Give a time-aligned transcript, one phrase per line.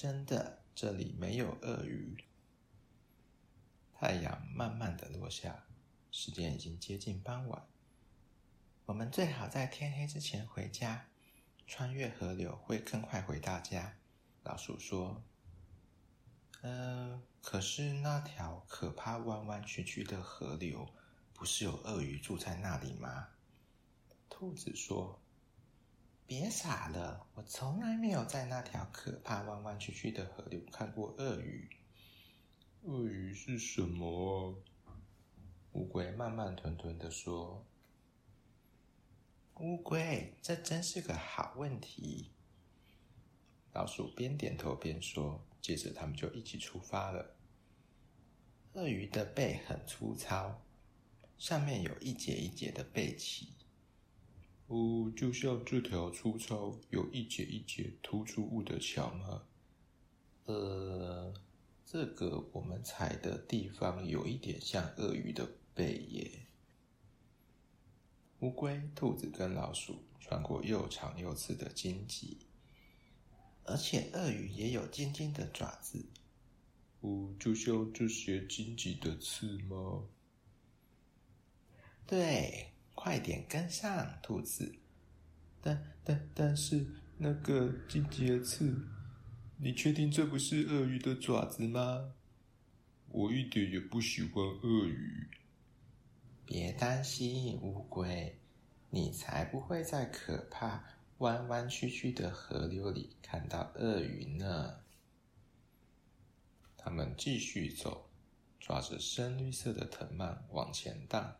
[0.00, 2.24] 真的，这里没有鳄鱼。
[3.92, 5.64] 太阳慢慢的落下，
[6.12, 7.66] 时间已经接近傍晚。
[8.86, 11.08] 我们最好在天黑之前回家，
[11.66, 13.96] 穿越河流会更快回到家。
[14.44, 15.24] 老鼠说
[16.62, 20.88] ：“嗯，可是那条可怕弯弯曲曲的河流，
[21.34, 23.30] 不是有鳄鱼住在那里吗？”
[24.30, 25.20] 兔子说
[26.28, 31.70] ：“别傻了，我从来没有在那条可怕弯弯曲曲的河流看过鳄鱼。”
[32.84, 34.62] 鳄鱼是什么？
[35.72, 37.64] 乌龟慢慢吞吞的说
[39.56, 42.30] ：“乌龟，这真是个好问题。”
[43.72, 47.36] 老鼠边点头边说，接着他们就一起出发了。
[48.74, 50.60] 鳄鱼的背很粗糙，
[51.38, 53.54] 上面有一节一节的背鳍。
[54.68, 59.42] 哦，就像这条粗糙、有一节一节突出物的桥吗？
[60.46, 61.34] 呃。
[61.90, 66.30] 这个我们踩的地方有一点像鳄鱼的背耶。
[68.40, 72.36] 乌龟、兔子跟老鼠穿过又长又刺的荆棘，
[73.64, 76.04] 而且鳄鱼也有尖尖的爪子。
[77.00, 80.04] 哦，就像这些荆棘的刺吗？
[82.06, 84.74] 对，快点跟上，兔子。
[85.60, 86.84] 但但但是
[87.16, 88.76] 那个荆棘的刺。
[89.56, 92.12] 你确定这不是鳄鱼的爪子吗？
[93.06, 95.28] 我一点也不喜欢鳄鱼。
[96.44, 98.36] 别担心，乌龟，
[98.90, 100.82] 你才不会在可怕
[101.18, 104.80] 弯弯曲曲的河流里看到鳄鱼呢。
[106.76, 108.10] 他们继续走，
[108.58, 111.36] 抓着深绿色的藤蔓往前荡。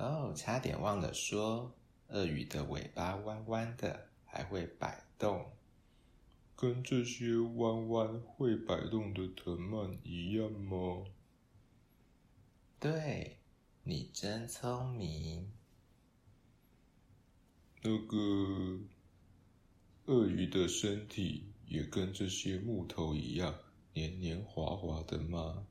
[0.00, 1.74] 哦，差点忘了说，
[2.08, 5.52] 鳄鱼的尾巴弯弯的，还会摆动。
[6.56, 11.04] 跟这些弯弯会摆动的藤蔓一样吗？
[12.78, 13.36] 对，
[13.82, 15.52] 你真聪明。
[17.82, 18.80] 那个
[20.06, 23.54] 鳄鱼的身体也跟这些木头一样
[23.92, 25.66] 黏黏滑滑的吗？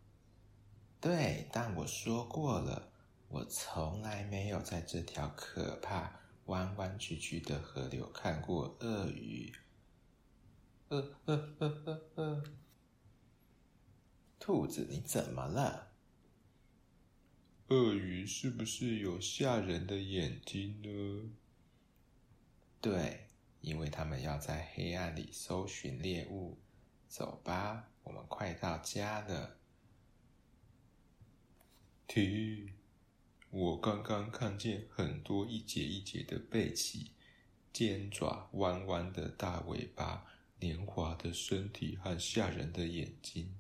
[1.01, 2.88] 对，但我说过了，
[3.29, 9.53] 我从来没有在这条可怕弯弯曲曲的河流看过鳄鱼。
[10.88, 12.44] 呃呃呃呃呃，
[14.40, 15.91] 兔子，你怎么了？
[17.67, 21.31] 鳄鱼是不是有吓人的眼睛呢？
[22.81, 23.28] 对，
[23.61, 26.57] 因为他们要在黑暗里搜寻猎物。
[27.07, 29.57] 走吧，我们快到家了。
[32.07, 32.73] 停！
[33.51, 37.11] 我刚刚看见很多一节一节的背鳍，
[37.73, 40.25] 尖爪，弯弯的大尾巴。
[40.61, 43.55] 黏滑的身体和吓人的眼睛，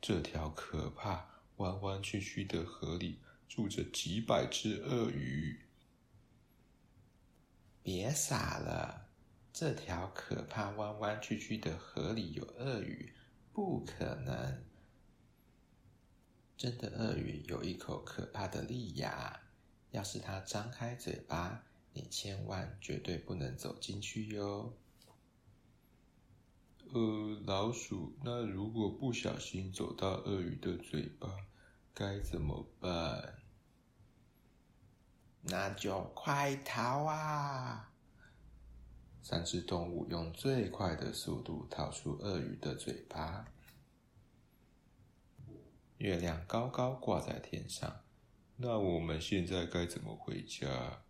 [0.00, 5.60] 这条可怕弯弯曲曲的河里住着几百只鳄鱼。
[7.82, 9.10] 别傻了，
[9.52, 13.12] 这条可怕弯弯曲曲的河里有鳄鱼？
[13.52, 14.64] 不可能！
[16.60, 19.40] 真的鳄鱼有一口可怕的利牙，
[19.92, 24.76] 要是它张开嘴巴，你千万绝对不能走进去哟。
[26.92, 31.34] 呃，老鼠，那如果不小心走到鳄鱼的嘴巴，
[31.94, 33.36] 该怎么办？
[35.40, 37.90] 那就快逃啊！
[39.22, 43.50] 三只动物用最快的速度逃出鳄鱼的嘴巴。
[46.00, 48.00] 月亮高高挂在天上，
[48.56, 51.02] 那我们现在该怎么回家？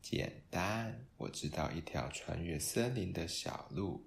[0.00, 4.06] 简单，我知道一条穿越森林的小路。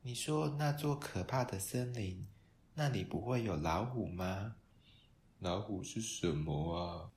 [0.00, 2.26] 你说那座可怕的森林，
[2.72, 4.56] 那里不会有老虎吗？
[5.38, 7.12] 老虎是什么啊？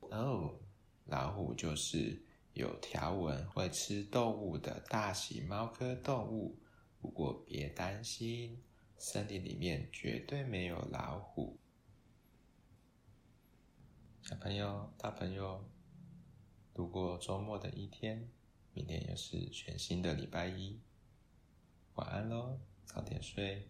[0.00, 0.58] 哦，
[1.04, 2.24] 老虎就是
[2.54, 6.58] 有条纹、会吃动物的大型猫科动物。
[7.02, 8.62] 不过别担心，
[8.98, 11.58] 森林里面绝对没有老虎。
[14.22, 15.62] 小朋友、大朋友，
[16.72, 18.30] 度过周末的一天，
[18.72, 20.80] 明天又是全新的礼拜一。
[21.94, 23.68] 晚安喽，早点睡。